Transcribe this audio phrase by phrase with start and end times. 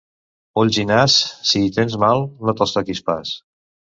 [0.61, 1.17] Ulls i nas,
[1.51, 3.37] si hi tens mal, no te'ls toquis pas.